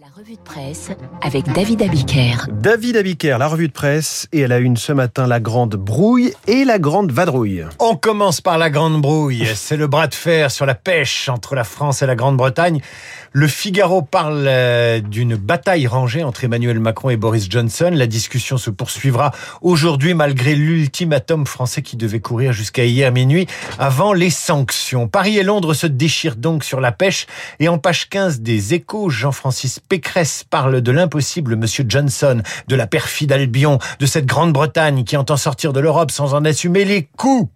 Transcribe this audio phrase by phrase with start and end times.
[0.00, 0.90] La revue de presse
[1.22, 2.48] avec David Abiker.
[2.50, 6.32] David Abiker, la revue de presse, et elle a une ce matin la grande brouille
[6.48, 7.64] et la grande vadrouille.
[7.78, 9.46] On commence par la grande brouille.
[9.54, 12.80] C'est le bras de fer sur la pêche entre la France et la Grande-Bretagne.
[13.30, 17.90] Le Figaro parle euh, d'une bataille rangée entre Emmanuel Macron et Boris Johnson.
[17.92, 19.30] La discussion se poursuivra
[19.60, 23.46] aujourd'hui malgré l'ultimatum français qui devait courir jusqu'à hier minuit
[23.78, 25.06] avant les sanctions.
[25.06, 27.26] Paris et Londres se déchirent donc sur la pêche
[27.60, 32.86] et en page 15 des échos, Jean-Francis Pécresse parle de l'impossible Monsieur Johnson, de la
[32.86, 37.50] perfide Albion, de cette Grande-Bretagne qui entend sortir de l'Europe sans en assumer les coûts.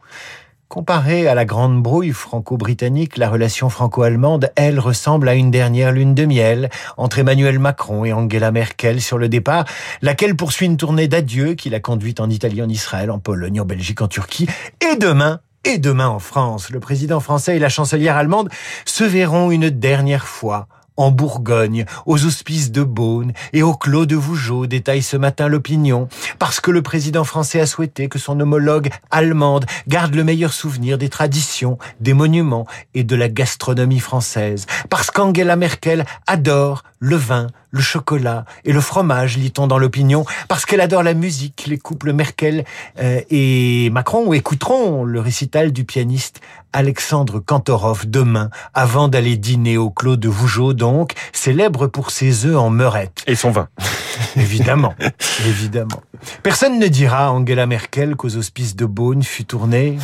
[0.68, 6.14] Comparée à la grande brouille franco-britannique, la relation franco-allemande, elle, ressemble à une dernière lune
[6.14, 9.64] de miel entre Emmanuel Macron et Angela Merkel sur le départ,
[10.02, 13.64] laquelle poursuit une tournée d'adieu qui l'a conduite en Italie, en Israël, en Pologne, en
[13.64, 14.46] Belgique, en Turquie,
[14.82, 16.68] et demain, et demain en France.
[16.68, 18.50] Le président français et la chancelière allemande
[18.84, 24.16] se verront une dernière fois en Bourgogne, aux hospices de Beaune et au Clos de
[24.16, 28.90] Vougeot, détaille ce matin l'opinion, parce que le président français a souhaité que son homologue
[29.10, 35.10] allemande garde le meilleur souvenir des traditions, des monuments et de la gastronomie française, parce
[35.10, 40.80] qu'Angela Merkel adore le vin, le chocolat et le fromage, lit-on dans l'opinion, parce qu'elle
[40.80, 41.64] adore la musique.
[41.66, 42.64] Les couples Merkel
[42.98, 46.40] euh, et Macron écouteront le récital du pianiste
[46.72, 52.56] Alexandre Kantorov demain, avant d'aller dîner au Clos de Vougeot, donc, célèbre pour ses œufs
[52.56, 53.22] en meurette.
[53.26, 53.68] Et son vin.
[54.36, 54.94] Évidemment,
[55.46, 56.02] évidemment.
[56.42, 59.96] Personne ne dira à Angela Merkel qu'aux hospices de Beaune fut tournée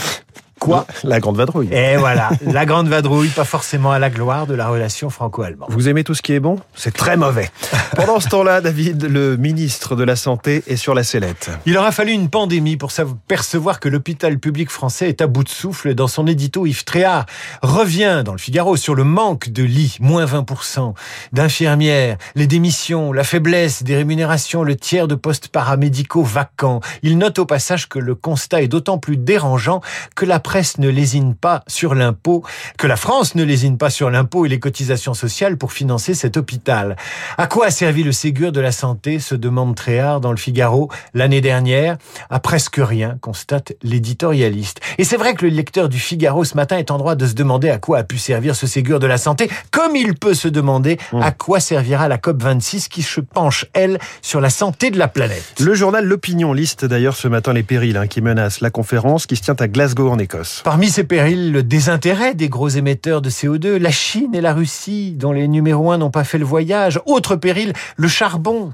[0.64, 1.68] Quoi La grande vadrouille.
[1.70, 5.68] Et voilà, la grande vadrouille, pas forcément à la gloire de la relation franco-allemande.
[5.70, 6.58] Vous aimez tout ce qui est bon?
[6.74, 7.50] C'est très mauvais.
[7.96, 11.50] Pendant ce temps-là, David, le ministre de la Santé est sur la sellette.
[11.66, 12.90] Il aura fallu une pandémie pour
[13.28, 15.94] percevoir que l'hôpital public français est à bout de souffle.
[15.94, 17.26] Dans son édito, Yves Tréhard
[17.60, 20.94] revient dans le Figaro sur le manque de lits, moins 20%,
[21.32, 26.80] d'infirmières, les démissions, la faiblesse des rémunérations, le tiers de postes paramédicaux vacants.
[27.02, 29.82] Il note au passage que le constat est d'autant plus dérangeant
[30.16, 32.44] que la presse ne lésine pas sur l'impôt,
[32.78, 36.36] que la France ne lésine pas sur l'impôt et les cotisations sociales pour financer cet
[36.36, 36.94] hôpital.
[37.38, 40.92] À quoi a servi le Ségur de la santé, se demande Tréhard dans le Figaro
[41.12, 41.96] l'année dernière
[42.30, 44.78] À presque rien, constate l'éditorialiste.
[44.98, 47.34] Et c'est vrai que le lecteur du Figaro ce matin est en droit de se
[47.34, 50.46] demander à quoi a pu servir ce Ségur de la santé, comme il peut se
[50.46, 51.20] demander mmh.
[51.20, 55.56] à quoi servira la COP26 qui se penche, elle, sur la santé de la planète.
[55.58, 59.34] Le journal L'Opinion liste d'ailleurs ce matin les périls hein, qui menacent la conférence qui
[59.34, 60.43] se tient à Glasgow en Écosse.
[60.64, 65.12] Parmi ces périls, le désintérêt des gros émetteurs de CO2, la Chine et la Russie,
[65.12, 67.00] dont les numéros 1 n'ont pas fait le voyage.
[67.06, 68.72] Autre péril, le charbon.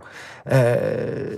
[0.50, 1.34] Euh,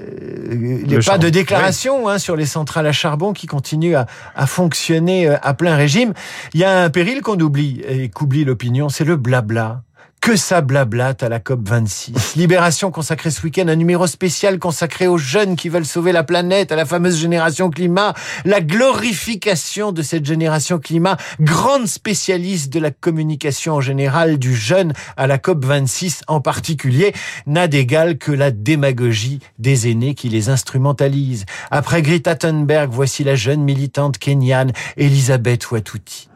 [0.53, 4.07] il n'y a pas de déclaration hein, sur les centrales à charbon qui continuent à,
[4.37, 6.13] à, fonctionner euh, à plein régime.
[6.55, 9.83] Il y a un péril qu'on oublie et qu'oublie l'opinion, c'est le blabla
[10.23, 12.35] que ça blablate à la COP 26.
[12.37, 16.71] Libération consacrée ce week-end, un numéro spécial consacré aux jeunes qui veulent sauver la planète,
[16.71, 22.93] à la fameuse génération climat, la glorification de cette génération climat, grande spécialiste de la
[22.93, 27.13] communication en général, du jeune à la COP 26 en particulier,
[27.49, 31.47] n'a d'égal que la démagogie des aînés qui les instrumentalisent.
[31.73, 36.29] Après Greta Thunberg, voici la jeune militante kenyane Elisabeth Watuti.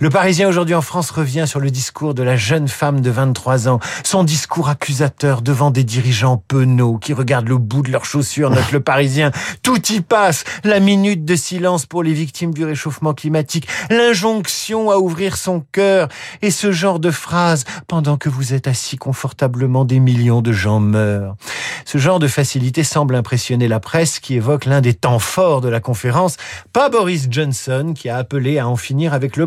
[0.00, 3.68] Le Parisien aujourd'hui en France revient sur le discours de la jeune femme de 23
[3.68, 8.50] ans, son discours accusateur devant des dirigeants penauds qui regardent le bout de leurs chaussures,
[8.50, 9.30] note le Parisien.
[9.62, 14.96] Tout y passe, la minute de silence pour les victimes du réchauffement climatique, l'injonction à
[14.96, 16.08] ouvrir son cœur.
[16.42, 20.80] Et ce genre de phrase pendant que vous êtes assis confortablement des millions de gens
[20.80, 21.36] meurent.
[21.84, 25.68] Ce genre de facilité semble impressionner la presse qui évoque l'un des temps forts de
[25.68, 26.36] la conférence,
[26.72, 29.46] pas Boris Johnson qui a appelé à en finir avec le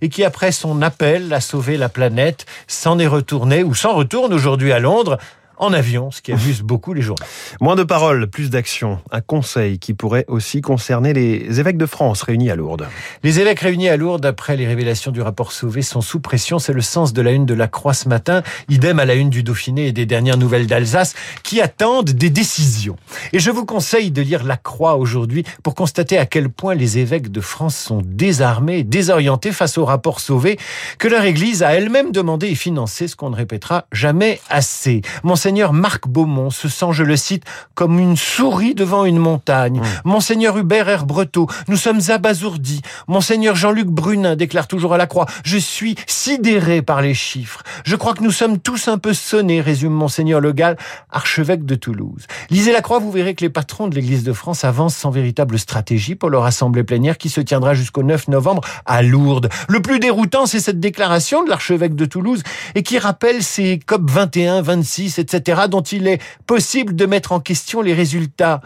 [0.00, 4.32] et qui après son appel à sauver la planète s'en est retourné ou s'en retourne
[4.32, 5.18] aujourd'hui à Londres
[5.58, 7.24] en avion, ce qui amuse beaucoup les journaux.
[7.60, 8.98] Moins de paroles, plus d'action.
[9.10, 12.86] Un conseil qui pourrait aussi concerner les évêques de France réunis à Lourdes.
[13.22, 16.58] Les évêques réunis à Lourdes, après les révélations du rapport Sauvé, sont sous pression.
[16.58, 18.42] C'est le sens de la une de la Croix ce matin.
[18.68, 22.96] Idem à la une du Dauphiné et des dernières nouvelles d'Alsace qui attendent des décisions.
[23.32, 26.98] Et je vous conseille de lire la Croix aujourd'hui pour constater à quel point les
[26.98, 30.58] évêques de France sont désarmés, désorientés face au rapport Sauvé
[30.98, 35.02] que leur Église a elle-même demandé et financé, ce qu'on ne répétera jamais assez
[35.44, 37.44] Monseigneur Marc Beaumont se sent, je le cite,
[37.74, 39.80] comme une souris devant une montagne.
[39.80, 40.08] Mmh.
[40.08, 42.80] Monseigneur Hubert Herbreteau, nous sommes abasourdis.
[43.08, 47.62] Monseigneur Jean-Luc Brunin déclare toujours à la croix, je suis sidéré par les chiffres.
[47.84, 50.78] Je crois que nous sommes tous un peu sonnés, résume Monseigneur Le Gall,
[51.10, 52.26] archevêque de Toulouse.
[52.48, 55.58] Lisez la croix, vous verrez que les patrons de l'Église de France avancent sans véritable
[55.58, 59.50] stratégie pour leur assemblée plénière qui se tiendra jusqu'au 9 novembre à Lourdes.
[59.68, 62.42] Le plus déroutant, c'est cette déclaration de l'archevêque de Toulouse
[62.74, 65.33] et qui rappelle ces COP 21, 26, etc.,
[65.68, 68.60] dont il est possible de mettre en question les résultats.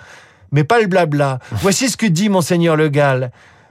[0.53, 1.39] Mais pas le blabla.
[1.53, 3.31] Voici ce que dit Monseigneur Le Gall.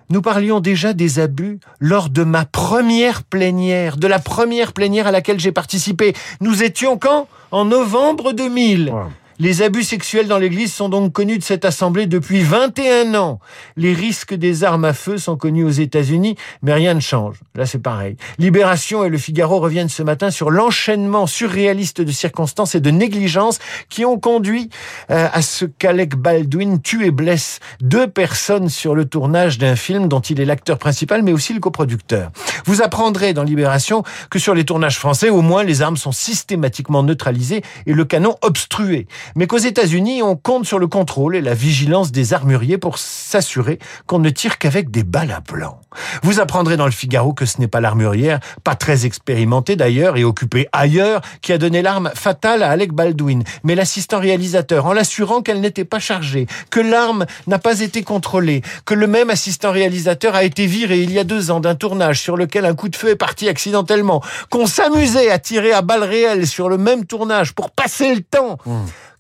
[0.10, 5.12] Nous parlions déjà des abus lors de ma première plénière, de la première plénière à
[5.12, 6.14] laquelle j'ai participé.
[6.40, 7.28] Nous étions quand?
[7.52, 8.90] En novembre 2000.
[8.90, 9.02] Ouais.
[9.40, 13.40] Les abus sexuels dans l'Église sont donc connus de cette assemblée depuis 21 ans.
[13.76, 17.36] Les risques des armes à feu sont connus aux États-Unis, mais rien ne change.
[17.54, 18.18] Là, c'est pareil.
[18.40, 23.60] Libération et Le Figaro reviennent ce matin sur l'enchaînement surréaliste de circonstances et de négligences
[23.90, 24.72] qui ont conduit
[25.12, 30.08] euh, à ce qu'Alec Baldwin tue et blesse deux personnes sur le tournage d'un film
[30.08, 32.32] dont il est l'acteur principal, mais aussi le coproducteur.
[32.66, 34.02] Vous apprendrez dans Libération
[34.32, 38.36] que sur les tournages français, au moins, les armes sont systématiquement neutralisées et le canon
[38.42, 42.98] obstrué mais qu'aux États-Unis, on compte sur le contrôle et la vigilance des armuriers pour
[42.98, 45.80] s'assurer qu'on ne tire qu'avec des balles à blanc.
[46.24, 50.24] Vous apprendrez dans le Figaro que ce n'est pas l'armurière, pas très expérimentée d'ailleurs et
[50.24, 55.42] occupée ailleurs, qui a donné l'arme fatale à Alec Baldwin, mais l'assistant réalisateur, en l'assurant
[55.42, 60.36] qu'elle n'était pas chargée, que l'arme n'a pas été contrôlée, que le même assistant réalisateur
[60.36, 62.96] a été viré il y a deux ans d'un tournage sur lequel un coup de
[62.96, 67.54] feu est parti accidentellement, qu'on s'amusait à tirer à balles réelles sur le même tournage
[67.54, 68.58] pour passer le temps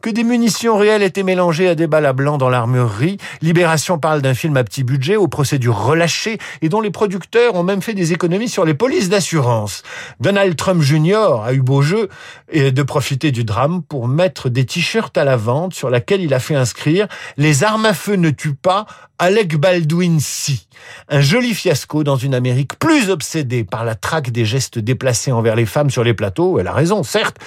[0.01, 3.17] que des munitions réelles étaient mélangées à des balles à blanc dans l'armurerie.
[3.41, 7.63] Libération parle d'un film à petit budget, aux procédures relâchées et dont les producteurs ont
[7.63, 9.83] même fait des économies sur les polices d'assurance.
[10.19, 11.41] Donald Trump Jr.
[11.43, 12.09] a eu beau jeu
[12.53, 16.39] de profiter du drame pour mettre des t-shirts à la vente sur laquelle il a
[16.39, 17.07] fait inscrire
[17.37, 18.85] Les armes à feu ne tuent pas,
[19.19, 20.67] Alec Baldwin si.
[21.09, 25.55] Un joli fiasco dans une Amérique plus obsédée par la traque des gestes déplacés envers
[25.55, 27.37] les femmes sur les plateaux, elle a raison, certes,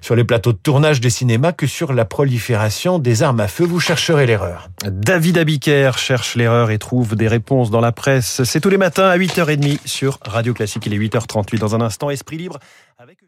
[0.00, 3.64] sur les plateaux de tournage de cinéma que sur la prolifération des armes à feu.
[3.64, 4.68] Vous chercherez l'erreur.
[4.84, 8.42] David Abiker cherche l'erreur et trouve des réponses dans la presse.
[8.44, 10.86] C'est tous les matins à 8h30 sur Radio Classique.
[10.86, 12.10] Il est 8h38 dans un instant.
[12.10, 12.58] Esprit libre
[12.98, 13.19] avec